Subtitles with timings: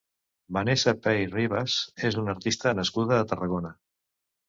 [0.55, 1.77] Vanessa Pey Ribas
[2.11, 3.79] és una artista nascuda a Tarragona.